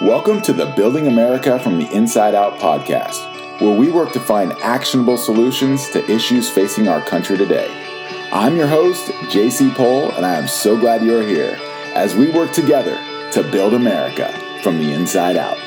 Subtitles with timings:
[0.00, 4.52] Welcome to the Building America from the Inside Out podcast, where we work to find
[4.62, 7.68] actionable solutions to issues facing our country today.
[8.30, 11.58] I'm your host, JC Pohl, and I am so glad you're here
[11.96, 12.94] as we work together
[13.32, 14.32] to build America
[14.62, 15.58] from the inside out.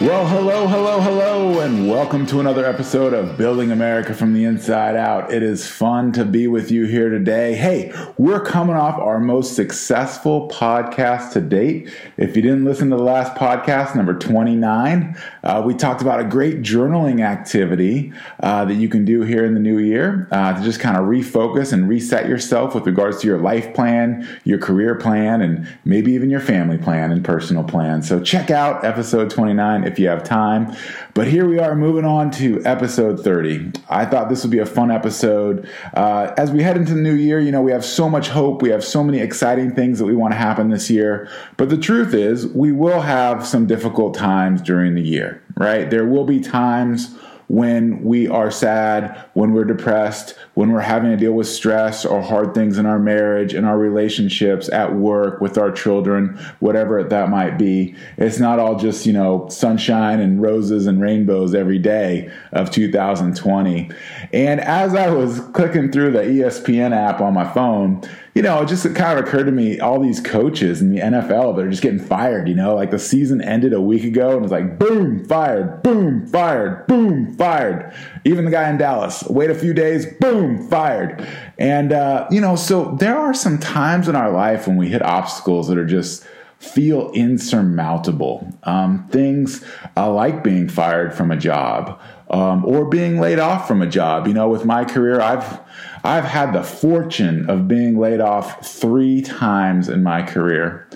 [0.00, 4.94] Well, hello, hello, hello, and welcome to another episode of Building America from the Inside
[4.94, 5.32] Out.
[5.32, 7.56] It is fun to be with you here today.
[7.56, 11.92] Hey, we're coming off our most successful podcast to date.
[12.16, 16.24] If you didn't listen to the last podcast, number 29, uh, we talked about a
[16.24, 20.62] great journaling activity uh, that you can do here in the new year uh, to
[20.62, 24.94] just kind of refocus and reset yourself with regards to your life plan, your career
[24.94, 28.00] plan, and maybe even your family plan and personal plan.
[28.00, 30.74] So check out episode 29 if you have time.
[31.14, 33.72] But here we are moving on to episode 30.
[33.88, 35.68] I thought this would be a fun episode.
[35.94, 38.62] Uh, as we head into the new year, you know, we have so much hope.
[38.62, 41.28] We have so many exciting things that we want to happen this year.
[41.56, 45.90] But the truth is, we will have some difficult times during the year, right?
[45.90, 47.16] There will be times
[47.48, 52.20] when we are sad, when we're depressed, when we're having to deal with stress or
[52.20, 57.30] hard things in our marriage, in our relationships, at work, with our children, whatever that
[57.30, 57.94] might be.
[58.18, 63.90] It's not all just, you know, sunshine and roses and rainbows every day of 2020.
[64.32, 68.02] And as I was clicking through the ESPN app on my phone,
[68.38, 71.56] you know, it just kind of occurred to me all these coaches in the NFL
[71.56, 74.44] that are just getting fired, you know, like the season ended a week ago and
[74.44, 77.92] it's like boom, fired, boom, fired, boom, fired.
[78.24, 81.26] Even the guy in Dallas, wait a few days, boom, fired.
[81.58, 85.02] And, uh, you know, so there are some times in our life when we hit
[85.02, 86.24] obstacles that are just,
[86.58, 88.52] feel insurmountable.
[88.64, 89.64] Um, things
[89.96, 92.00] uh, like being fired from a job
[92.30, 94.26] um, or being laid off from a job.
[94.26, 95.60] You know, with my career, I've
[96.04, 100.88] I've had the fortune of being laid off three times in my career.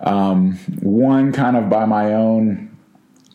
[0.00, 2.76] Um, one kind of by my own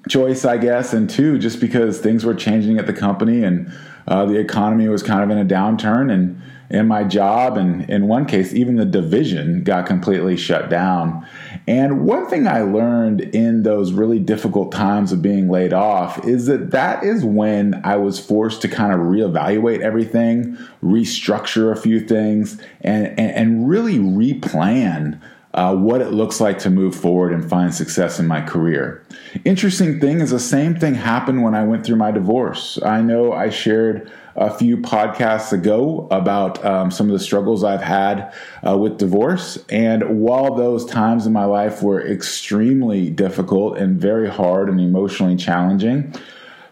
[0.10, 3.72] choice, I guess, and two just because things were changing at the company and
[4.08, 8.08] uh, the economy was kind of in a downturn and in my job and in
[8.08, 11.26] one case even the division got completely shut down
[11.68, 16.46] and one thing i learned in those really difficult times of being laid off is
[16.46, 22.00] that that is when i was forced to kind of reevaluate everything restructure a few
[22.00, 25.20] things and and, and really replan
[25.56, 29.02] uh, what it looks like to move forward and find success in my career.
[29.46, 32.78] Interesting thing is the same thing happened when I went through my divorce.
[32.84, 37.82] I know I shared a few podcasts ago about um, some of the struggles I've
[37.82, 38.34] had
[38.68, 39.58] uh, with divorce.
[39.70, 45.38] And while those times in my life were extremely difficult and very hard and emotionally
[45.38, 46.14] challenging,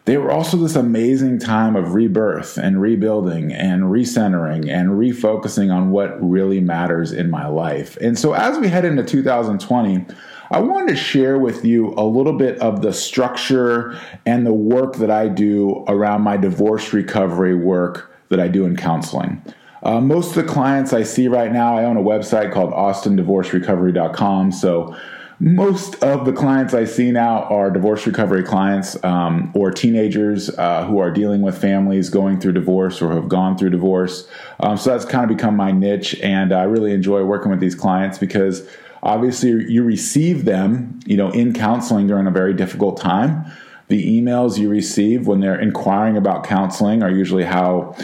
[0.05, 5.91] they were also this amazing time of rebirth and rebuilding and recentering and refocusing on
[5.91, 7.95] what really matters in my life.
[7.97, 10.05] And so as we head into 2020,
[10.51, 14.97] I wanted to share with you a little bit of the structure and the work
[14.97, 19.41] that I do around my divorce recovery work that I do in counseling.
[19.83, 24.51] Uh, most of the clients I see right now, I own a website called austindivorcerecovery.com.
[24.51, 24.97] So
[25.39, 30.85] most of the clients I see now are divorce recovery clients um, or teenagers uh,
[30.85, 34.27] who are dealing with families going through divorce or have gone through divorce.
[34.59, 37.75] Um, so that's kind of become my niche, and I really enjoy working with these
[37.75, 38.67] clients because
[39.01, 43.45] obviously you receive them, you know, in counseling during a very difficult time.
[43.89, 47.95] The emails you receive when they're inquiring about counseling are usually how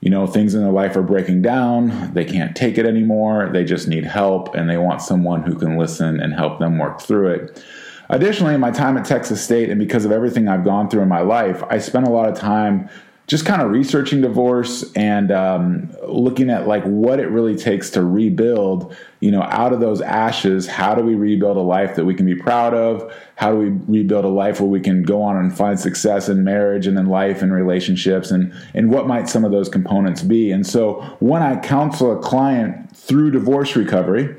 [0.00, 2.12] you know, things in their life are breaking down.
[2.14, 3.50] They can't take it anymore.
[3.52, 7.00] They just need help and they want someone who can listen and help them work
[7.00, 7.64] through it.
[8.10, 11.08] Additionally, in my time at Texas State and because of everything I've gone through in
[11.08, 12.88] my life, I spent a lot of time
[13.28, 18.02] just kind of researching divorce and um, looking at like what it really takes to
[18.02, 22.14] rebuild you know out of those ashes how do we rebuild a life that we
[22.14, 23.14] can be proud of?
[23.36, 23.68] How do we
[24.00, 27.06] rebuild a life where we can go on and find success in marriage and in
[27.06, 30.50] life and relationships and and what might some of those components be?
[30.50, 34.34] And so when i counsel a client through divorce recovery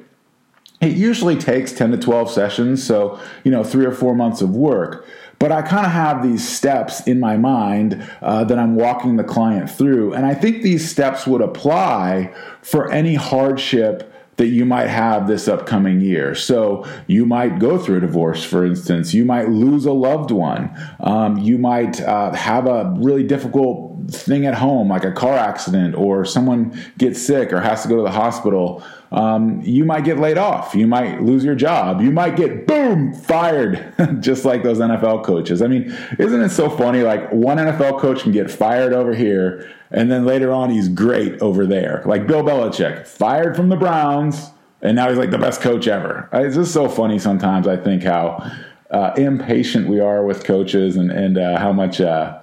[0.81, 4.51] it usually takes 10 to 12 sessions so you know three or four months of
[4.51, 5.05] work
[5.39, 9.23] but I kind of have these steps in my mind uh, that I'm walking the
[9.23, 10.13] client through.
[10.13, 15.49] And I think these steps would apply for any hardship that you might have this
[15.49, 16.33] upcoming year.
[16.33, 19.13] So you might go through a divorce, for instance.
[19.13, 20.71] You might lose a loved one.
[21.01, 25.93] Um, you might uh, have a really difficult thing at home, like a car accident,
[25.95, 30.19] or someone gets sick or has to go to the hospital, um, you might get
[30.19, 30.75] laid off.
[30.75, 32.01] You might lose your job.
[32.01, 35.61] You might get boom fired, just like those NFL coaches.
[35.61, 37.01] I mean, isn't it so funny?
[37.01, 41.41] Like one NFL coach can get fired over here, and then later on he's great
[41.41, 42.03] over there.
[42.05, 44.51] Like Bill Belichick, fired from the Browns,
[44.81, 46.29] and now he's like the best coach ever.
[46.31, 47.67] It's just so funny sometimes.
[47.67, 48.51] I think how
[48.91, 51.99] uh, impatient we are with coaches, and and uh, how much.
[51.99, 52.38] Uh,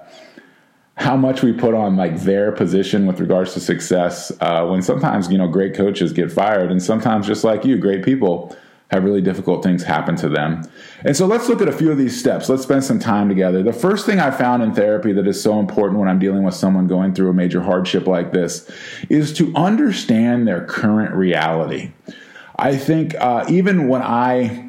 [0.97, 5.31] how much we put on like their position with regards to success uh, when sometimes
[5.31, 8.55] you know great coaches get fired and sometimes just like you great people
[8.89, 10.63] have really difficult things happen to them.
[11.03, 12.47] And so let's look at a few of these steps.
[12.47, 13.61] Let's spend some time together.
[13.61, 16.55] The first thing i found in therapy that is so important when i'm dealing with
[16.55, 18.69] someone going through a major hardship like this
[19.09, 21.91] is to understand their current reality.
[22.59, 24.66] I think uh, even when i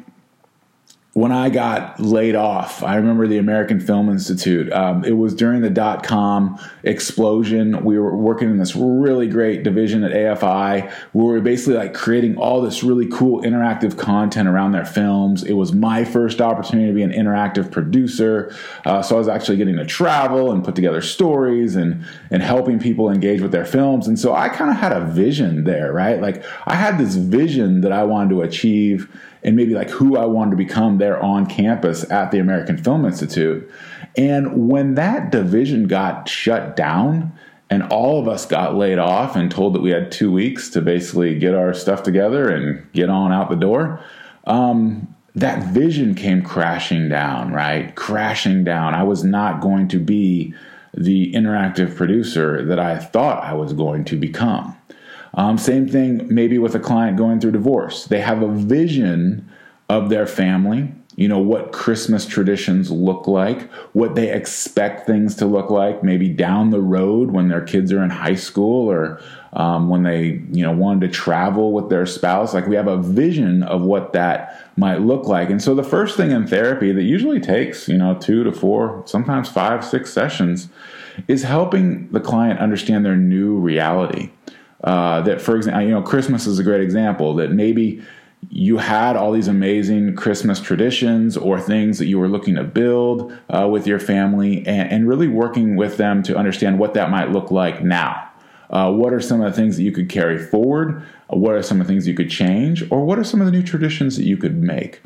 [1.19, 4.71] when I got laid off, I remember the American Film Institute.
[4.71, 7.83] Um, it was during the dot com explosion.
[7.83, 11.93] We were working in this really great division at AFI where we were basically like
[11.93, 15.43] creating all this really cool interactive content around their films.
[15.43, 18.55] It was my first opportunity to be an interactive producer.
[18.85, 22.79] Uh, so I was actually getting to travel and put together stories and, and helping
[22.79, 24.07] people engage with their films.
[24.07, 26.21] And so I kind of had a vision there, right?
[26.21, 29.13] Like I had this vision that I wanted to achieve
[29.43, 33.05] and maybe like who I wanted to become there on campus at the American Film
[33.05, 33.69] Institute.
[34.17, 37.31] And when that division got shut down
[37.69, 40.81] and all of us got laid off and told that we had two weeks to
[40.81, 44.03] basically get our stuff together and get on out the door,
[44.45, 47.95] um, that vision came crashing down, right?
[47.95, 48.95] Crashing down.
[48.95, 50.53] I was not going to be
[50.93, 54.75] the interactive producer that I thought I was going to become.
[55.33, 58.05] Um, same thing maybe with a client going through divorce.
[58.05, 59.49] They have a vision
[59.89, 65.45] of their family, you know, what Christmas traditions look like, what they expect things to
[65.45, 69.19] look like, maybe down the road when their kids are in high school or
[69.53, 72.53] um, when they, you know, wanted to travel with their spouse.
[72.53, 75.49] Like we have a vision of what that might look like.
[75.49, 79.03] And so the first thing in therapy that usually takes, you know, two to four,
[79.05, 80.69] sometimes five, six sessions
[81.27, 84.29] is helping the client understand their new reality.
[84.83, 87.35] Uh, that, for example, you know, Christmas is a great example.
[87.35, 88.01] That maybe
[88.49, 93.33] you had all these amazing Christmas traditions or things that you were looking to build
[93.49, 97.31] uh, with your family, and, and, really working with them to understand what that might
[97.31, 98.29] look like now.
[98.69, 101.03] Uh, what are some of the things that you could carry forward?
[101.27, 102.83] What are some of the things you could change?
[102.91, 105.01] Or what are some of the new traditions that you could make?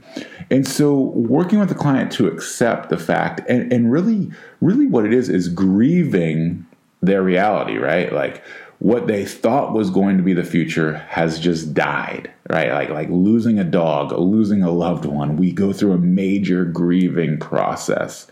[0.51, 4.31] And so, working with the client to accept the fact, and, and really,
[4.61, 6.65] really what it is, is grieving
[7.01, 8.11] their reality, right?
[8.11, 8.43] Like,
[8.83, 12.73] what they thought was going to be the future has just died right?
[12.73, 17.39] Like like losing a dog losing a loved one we go through a major grieving
[17.39, 18.27] process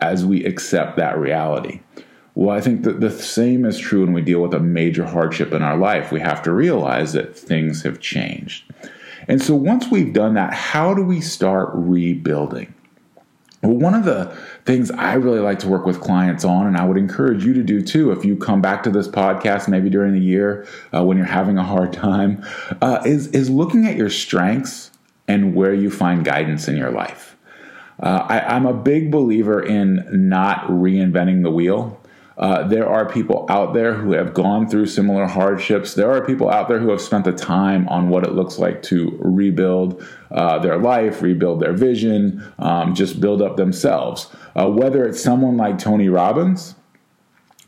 [0.00, 1.80] as we accept that reality.
[2.36, 5.52] Well i think that the same is true when we deal with a major hardship
[5.52, 6.12] in our life.
[6.12, 8.70] We have to realize that things have changed.
[9.26, 12.72] And so once we've done that how do we start rebuilding
[13.62, 16.84] well, one of the things I really like to work with clients on, and I
[16.84, 20.14] would encourage you to do too, if you come back to this podcast maybe during
[20.14, 22.44] the year uh, when you're having a hard time,
[22.80, 24.92] uh, is is looking at your strengths
[25.26, 27.36] and where you find guidance in your life.
[28.00, 31.97] Uh, I, I'm a big believer in not reinventing the wheel.
[32.38, 35.94] Uh, there are people out there who have gone through similar hardships.
[35.94, 38.80] There are people out there who have spent the time on what it looks like
[38.84, 44.30] to rebuild uh, their life, rebuild their vision, um, just build up themselves.
[44.54, 46.76] Uh, whether it's someone like Tony Robbins,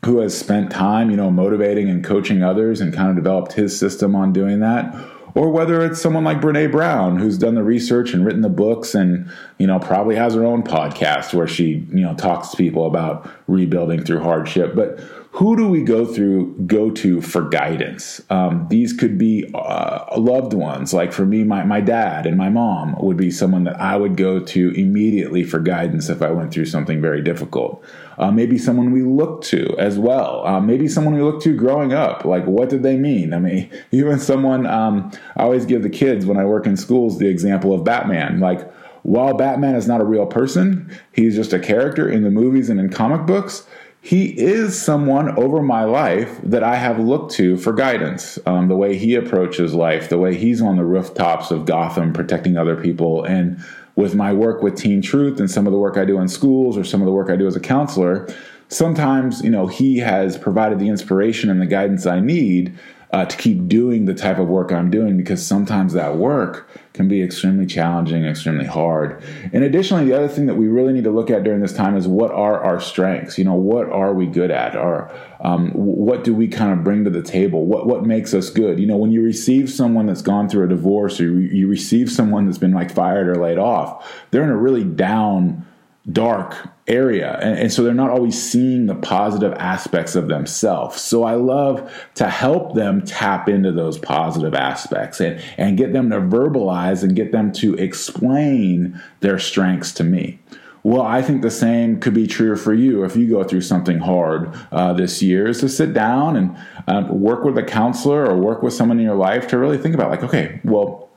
[0.05, 3.77] who has spent time, you know, motivating and coaching others and kind of developed his
[3.77, 4.95] system on doing that,
[5.35, 8.95] or whether it's someone like Brene Brown who's done the research and written the books
[8.95, 12.85] and you know probably has her own podcast where she you know talks to people
[12.85, 14.75] about rebuilding through hardship.
[14.75, 14.99] But
[15.33, 18.21] who do we go through go to for guidance?
[18.29, 20.93] Um, these could be uh, loved ones.
[20.93, 24.17] Like for me my, my dad and my mom would be someone that i would
[24.17, 27.83] go to immediately for guidance if i went through something very difficult.
[28.17, 30.45] Uh, maybe someone we look to as well.
[30.45, 32.25] Uh, maybe someone we look to growing up.
[32.25, 33.33] Like what did they mean?
[33.33, 37.19] I mean even someone um, i always give the kids when i work in schools
[37.19, 38.41] the example of batman.
[38.41, 38.69] Like
[39.03, 42.79] while batman is not a real person he's just a character in the movies and
[42.79, 43.65] in comic books
[44.03, 48.39] he is someone over my life that I have looked to for guidance.
[48.47, 52.57] Um, the way he approaches life, the way he's on the rooftops of Gotham protecting
[52.57, 53.23] other people.
[53.23, 53.63] And
[53.95, 56.77] with my work with Teen Truth and some of the work I do in schools
[56.77, 58.27] or some of the work I do as a counselor,
[58.69, 62.75] sometimes, you know, he has provided the inspiration and the guidance I need
[63.11, 67.07] uh, to keep doing the type of work I'm doing because sometimes that work can
[67.07, 69.23] be extremely challenging, extremely hard.
[69.53, 71.95] And additionally, the other thing that we really need to look at during this time
[71.95, 73.37] is what are our strengths?
[73.37, 74.75] You know, what are we good at?
[74.75, 77.65] Or um, what do we kind of bring to the table?
[77.65, 78.79] What what makes us good?
[78.79, 82.11] You know, when you receive someone that's gone through a divorce, or you, you receive
[82.11, 85.65] someone that's been like fired or laid off, they're in a really down
[86.09, 86.55] dark
[86.87, 87.37] area.
[87.41, 90.99] And, and, so they're not always seeing the positive aspects of themselves.
[90.99, 96.09] So I love to help them tap into those positive aspects and, and get them
[96.09, 100.39] to verbalize and get them to explain their strengths to me.
[100.83, 103.99] Well, I think the same could be true for you if you go through something
[103.99, 105.47] hard uh, this year.
[105.47, 109.05] Is to sit down and uh, work with a counselor or work with someone in
[109.05, 111.10] your life to really think about, like, okay, well,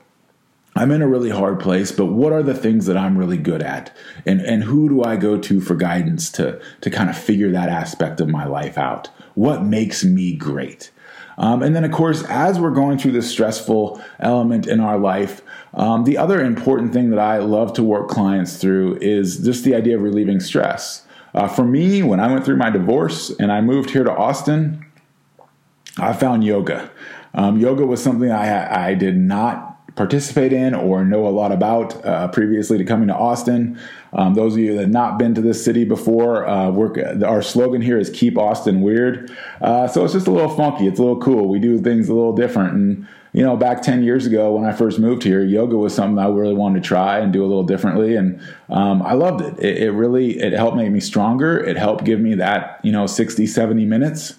[0.77, 3.63] I'm in a really hard place, but what are the things that I'm really good
[3.63, 3.95] at?
[4.25, 7.69] And and who do I go to for guidance to to kind of figure that
[7.69, 9.09] aspect of my life out?
[9.35, 10.91] What makes me great?
[11.37, 15.41] Um, and then, of course, as we're going through this stressful element in our life,
[15.73, 19.75] um, the other important thing that I love to work clients through is just the
[19.75, 21.05] idea of relieving stress.
[21.33, 24.85] Uh, for me, when I went through my divorce and I moved here to Austin,
[25.97, 26.89] I found yoga.
[27.33, 32.05] Um, yoga was something I, I did not participate in or know a lot about
[32.05, 33.79] uh, previously to coming to Austin.
[34.13, 37.81] Um, those of you that have not been to this city before, uh, our slogan
[37.81, 40.87] here is "Keep Austin Weird." Uh, so it's just a little funky.
[40.87, 41.47] It's a little cool.
[41.47, 42.73] We do things a little different.
[42.73, 46.17] And you know, back ten years ago when I first moved here, yoga was something
[46.17, 49.59] I really wanted to try and do a little differently, and um, I loved it.
[49.63, 49.83] it.
[49.83, 51.57] It really it helped make me stronger.
[51.57, 54.35] It helped give me that you know 60, 70 minutes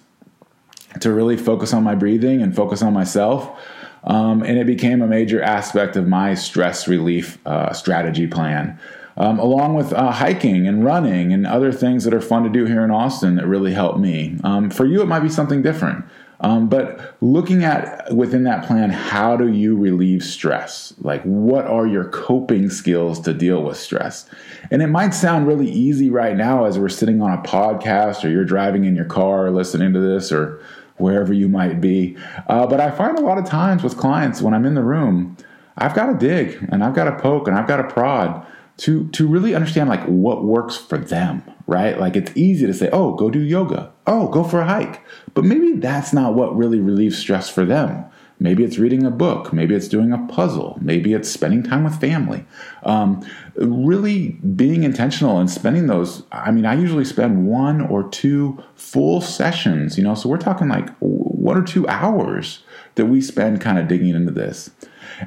[1.01, 3.59] to really focus on my breathing and focus on myself.
[4.07, 8.79] Um, and it became a major aspect of my stress relief uh, strategy plan.
[9.19, 12.67] Um, along with uh, hiking and running and other things that are fun to do
[12.67, 14.37] here in Austin that really help me.
[14.45, 16.05] Um, for you, it might be something different.
[16.41, 20.93] Um, but looking at within that plan, how do you relieve stress?
[21.01, 24.29] Like, what are your coping skills to deal with stress?
[24.71, 28.29] And it might sound really easy right now as we're sitting on a podcast or
[28.29, 30.61] you're driving in your car listening to this or
[30.99, 32.17] wherever you might be.
[32.49, 35.37] Uh, but I find a lot of times with clients when I'm in the room,
[35.79, 38.47] I've got to dig and I've got to poke and I've got to prod
[38.79, 41.99] to to really understand like what works for them, right?
[41.99, 43.91] Like it's easy to say, "Oh, go do yoga.
[44.07, 45.03] Oh, go for a hike."
[45.35, 48.05] But maybe that's not what really relieves stress for them.
[48.38, 49.52] Maybe it's reading a book.
[49.52, 50.78] Maybe it's doing a puzzle.
[50.81, 52.45] Maybe it's spending time with family.
[52.83, 56.23] Um, really being intentional and spending those.
[56.33, 60.69] I mean, I usually spend one or two full sessions, you know, so we're talking
[60.69, 62.62] like one or two hours
[62.97, 64.71] that we spend kind of digging into this.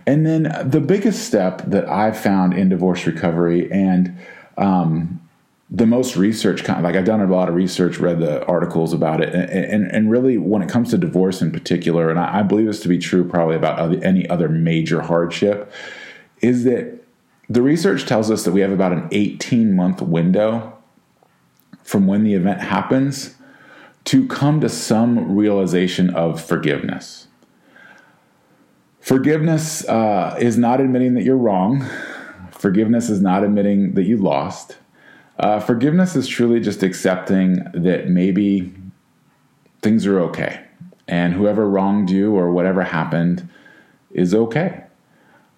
[0.06, 4.16] And then the biggest step that I've found in divorce recovery and
[4.58, 5.22] um,
[5.72, 8.92] the most research kind of like I've done a lot of research, read the articles
[8.92, 12.40] about it, and, and, and really when it comes to divorce in particular, and I,
[12.40, 15.72] I believe this to be true probably about other, any other major hardship,
[16.42, 17.04] is that
[17.50, 20.76] the research tells us that we have about an 18 month window
[21.84, 23.36] from when the event happens
[24.06, 27.28] to come to some realization of forgiveness.
[29.02, 31.88] Forgiveness uh, is not admitting that you're wrong.
[32.52, 34.78] Forgiveness is not admitting that you lost.
[35.40, 38.74] Uh, forgiveness is truly just accepting that maybe
[39.82, 40.66] things are okay
[41.08, 43.48] and whoever wronged you or whatever happened
[44.12, 44.84] is okay.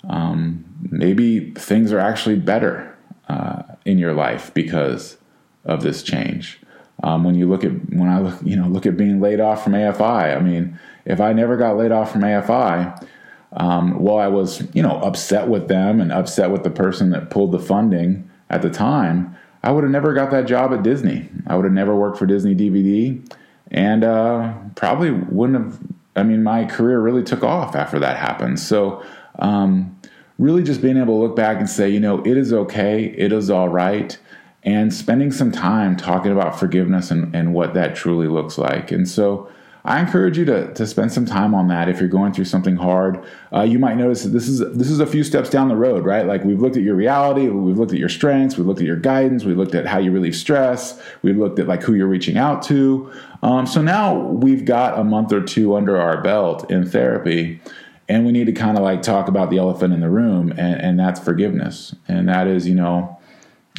[0.07, 2.95] Um, maybe things are actually better
[3.27, 5.17] uh, in your life because
[5.65, 6.59] of this change.
[7.03, 9.63] Um, when you look at when I look, you know, look at being laid off
[9.63, 10.37] from AFI.
[10.37, 13.07] I mean, if I never got laid off from AFI,
[13.53, 17.31] um, while I was, you know, upset with them and upset with the person that
[17.31, 21.29] pulled the funding at the time, I would have never got that job at Disney.
[21.47, 23.21] I would have never worked for Disney DVD,
[23.69, 25.79] and uh, probably wouldn't have.
[26.15, 28.59] I mean, my career really took off after that happened.
[28.59, 29.03] So,
[29.39, 29.97] um,
[30.37, 33.31] really, just being able to look back and say, you know, it is okay, it
[33.31, 34.17] is all right,
[34.63, 38.91] and spending some time talking about forgiveness and, and what that truly looks like.
[38.91, 39.49] And so,
[39.83, 42.75] I encourage you to, to spend some time on that if you're going through something
[42.75, 43.23] hard.
[43.51, 46.05] Uh, you might notice that this is this is a few steps down the road,
[46.05, 46.25] right?
[46.25, 48.97] Like we've looked at your reality, we've looked at your strengths, we've looked at your
[48.97, 52.37] guidance, we've looked at how you relieve stress, we've looked at like who you're reaching
[52.37, 53.11] out to.
[53.41, 57.59] Um, so now we've got a month or two under our belt in therapy,
[58.07, 60.79] and we need to kind of like talk about the elephant in the room, and,
[60.79, 61.95] and that's forgiveness.
[62.07, 63.17] And that is, you know,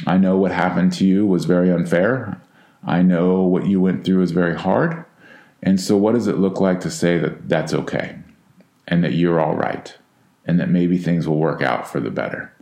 [0.05, 2.41] I know what happened to you was very unfair.
[2.85, 5.05] I know what you went through is very hard.
[5.63, 8.17] And so, what does it look like to say that that's okay
[8.87, 9.95] and that you're all right
[10.45, 12.53] and that maybe things will work out for the better?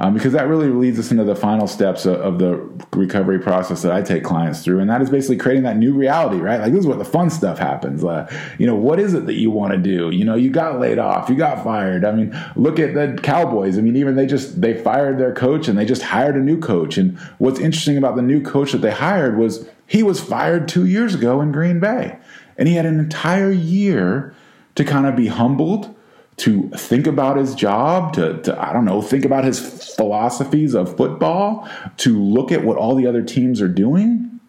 [0.00, 2.54] um, because that really leads us into the final steps of, of, the
[2.96, 6.36] recovery process that I take clients through, and that is basically creating that new reality,
[6.36, 6.60] right?
[6.60, 8.04] Like this is where the fun stuff happens.
[8.04, 10.10] Uh, you know, what is it that you want to do?
[10.10, 12.04] You know, you got laid off, you got fired.
[12.04, 13.76] I mean, look at the Cowboys.
[13.76, 16.60] I mean, even they just they fired their coach and they just hired a new
[16.60, 16.96] coach.
[16.96, 20.86] And what's interesting about the new coach that they hired was he was fired two
[20.86, 22.18] years ago in Green Bay,
[22.58, 24.34] and he had an entire year
[24.74, 25.94] to kind of be humbled
[26.38, 30.96] to think about his job, to, to, I don't know, think about his philosophies of
[30.96, 34.40] football, to look at what all the other teams are doing.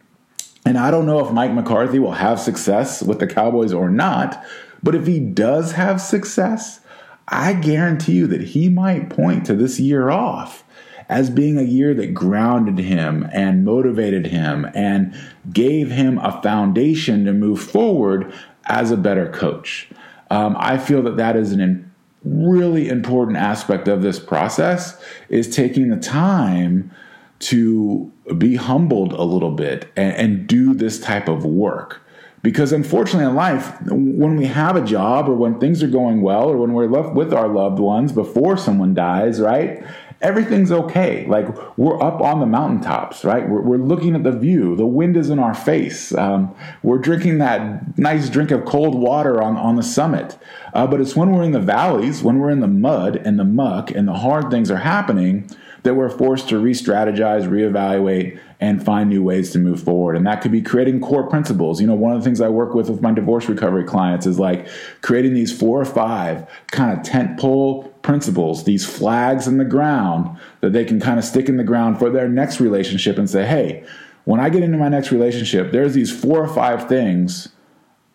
[0.65, 4.43] And I don't know if Mike McCarthy will have success with the Cowboys or not,
[4.83, 6.79] but if he does have success,
[7.27, 10.63] I guarantee you that he might point to this year off
[11.09, 15.13] as being a year that grounded him and motivated him and
[15.51, 18.31] gave him a foundation to move forward
[18.67, 19.89] as a better coach.
[20.29, 21.91] Um, I feel that that is an
[22.23, 26.91] really important aspect of this process is taking the time
[27.39, 32.01] to be humbled a little bit and, and do this type of work.
[32.41, 36.49] Because unfortunately, in life, when we have a job or when things are going well
[36.49, 39.83] or when we're left with our loved ones before someone dies, right?
[40.21, 41.25] Everything's okay.
[41.27, 41.47] Like
[41.77, 43.47] we're up on the mountaintops, right?
[43.47, 44.75] We're, we're looking at the view.
[44.75, 46.13] The wind is in our face.
[46.13, 50.37] Um, we're drinking that nice drink of cold water on, on the summit.
[50.73, 53.45] Uh, but it's when we're in the valleys, when we're in the mud and the
[53.45, 55.49] muck and the hard things are happening
[55.83, 60.17] that we're forced to re strategize, reevaluate, and find new ways to move forward.
[60.17, 61.79] And that could be creating core principles.
[61.79, 64.37] You know, one of the things I work with with my divorce recovery clients is
[64.37, 64.67] like
[65.01, 70.35] creating these four or five kind of tent pole principles, these flags in the ground
[70.61, 73.45] that they can kind of stick in the ground for their next relationship and say,
[73.45, 73.85] hey,
[74.23, 77.49] when I get into my next relationship, there's these four or five things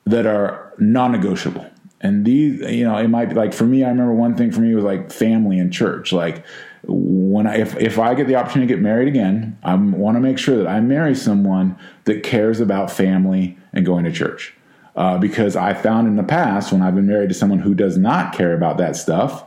[0.05, 1.71] that are non negotiable.
[2.01, 4.63] And these, you know, it might be like for me, I remember one thing for
[4.63, 6.13] me was like family and church.
[6.13, 6.45] Like,
[6.89, 10.21] when I, if, if I get the opportunity to get married again, I want to
[10.21, 14.55] make sure that I marry someone that cares about family and going to church.
[14.97, 17.97] Uh, because I found in the past when I've been married to someone who does
[17.97, 19.45] not care about that stuff,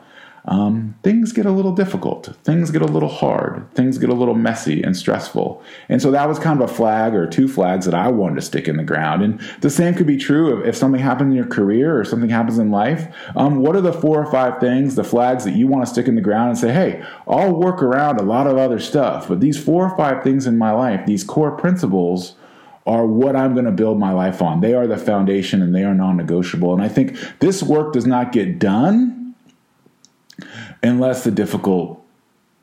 [0.47, 2.33] um, things get a little difficult.
[2.43, 3.69] Things get a little hard.
[3.73, 5.61] Things get a little messy and stressful.
[5.89, 8.41] And so that was kind of a flag or two flags that I wanted to
[8.41, 9.23] stick in the ground.
[9.23, 12.29] And the same could be true if, if something happens in your career or something
[12.29, 13.13] happens in life.
[13.35, 16.07] Um, what are the four or five things, the flags that you want to stick
[16.07, 19.41] in the ground and say, hey, I'll work around a lot of other stuff, but
[19.41, 22.35] these four or five things in my life, these core principles,
[22.85, 24.61] are what I'm going to build my life on.
[24.61, 26.73] They are the foundation and they are non negotiable.
[26.73, 29.16] And I think this work does not get done
[30.83, 32.03] unless the difficult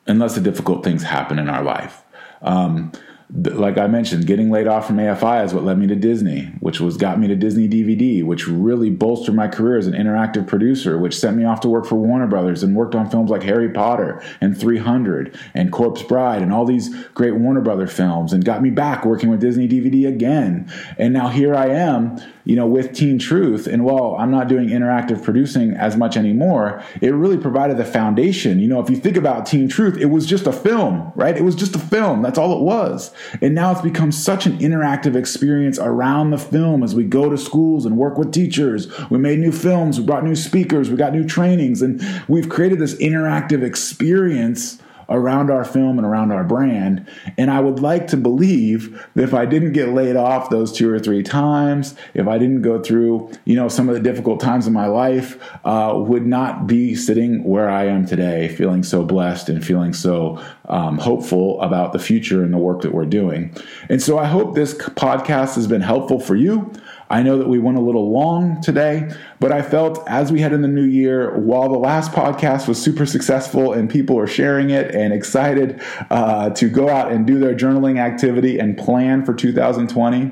[0.07, 2.03] unless the difficult things happen in our life.
[2.41, 2.91] Um,
[3.33, 6.79] like I mentioned, getting laid off from AFI is what led me to Disney, which
[6.79, 10.99] was got me to Disney DVD, which really bolstered my career as an interactive producer,
[10.99, 13.69] which sent me off to work for Warner Brothers and worked on films like Harry
[13.69, 18.61] Potter and 300 and Corpse Bride and all these great Warner Brother films and got
[18.61, 20.71] me back working with Disney DVD again.
[20.99, 23.67] And now here I am you know, with Teen Truth.
[23.67, 28.59] And while I'm not doing interactive producing as much anymore, it really provided the foundation.
[28.59, 31.35] You know, if you think about Teen Truth, it was just a film, right?
[31.35, 32.21] It was just a film.
[32.21, 33.11] That's all it was.
[33.41, 37.37] And now it's become such an interactive experience around the film as we go to
[37.37, 38.87] schools and work with teachers.
[39.09, 42.79] We made new films, we brought new speakers, we got new trainings, and we've created
[42.79, 47.07] this interactive experience around our film and around our brand.
[47.37, 50.91] And I would like to believe that if I didn't get laid off those two
[50.91, 54.67] or three times, if I didn't go through, you know, some of the difficult times
[54.67, 59.49] in my life, uh, would not be sitting where I am today, feeling so blessed
[59.49, 63.55] and feeling so um, hopeful about the future and the work that we're doing.
[63.89, 66.71] And so I hope this podcast has been helpful for you.
[67.09, 70.53] I know that we went a little long today, but I felt as we head
[70.53, 74.69] in the new year, while the last podcast was super successful and people are sharing
[74.69, 79.33] it and excited uh, to go out and do their journaling activity and plan for
[79.33, 80.31] 2020,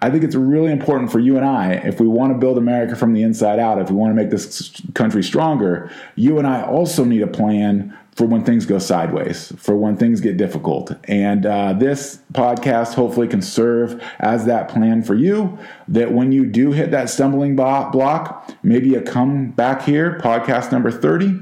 [0.00, 2.96] I think it's really important for you and I, if we want to build America
[2.96, 6.62] from the inside out, if we want to make this country stronger, you and I
[6.62, 10.92] also need a plan for when things go sideways, for when things get difficult.
[11.04, 15.58] And uh, this podcast hopefully can serve as that plan for you.
[15.88, 20.90] That when you do hit that stumbling block, maybe you come back here, podcast number
[20.90, 21.40] 30.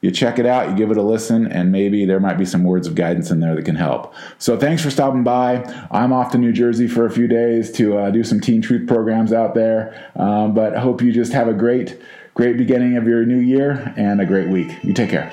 [0.00, 2.62] You check it out, you give it a listen, and maybe there might be some
[2.62, 4.12] words of guidance in there that can help.
[4.36, 5.64] So, thanks for stopping by.
[5.90, 8.86] I'm off to New Jersey for a few days to uh, do some Teen Truth
[8.86, 10.10] programs out there.
[10.14, 11.98] Um, but hope you just have a great,
[12.34, 14.70] great beginning of your new year and a great week.
[14.84, 15.32] You take care.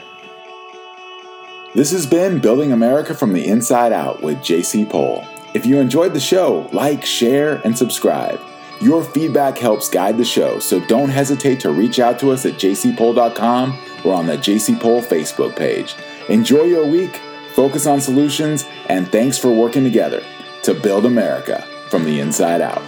[1.75, 5.25] This has been Building America from the Inside Out with JC Pohl.
[5.53, 8.39] If you enjoyed the show, like, share, and subscribe.
[8.81, 12.53] Your feedback helps guide the show, so don't hesitate to reach out to us at
[12.53, 15.95] jcpohl.com or on the JC Pohl Facebook page.
[16.29, 17.21] Enjoy your week,
[17.53, 20.23] focus on solutions, and thanks for working together
[20.63, 22.81] to build America from the inside out.